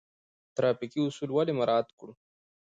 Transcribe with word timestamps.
ټرافیکي 0.55 0.99
اصول 1.03 1.29
ولې 1.33 1.53
مراعات 1.59 1.87
کړو؟ 1.99 2.13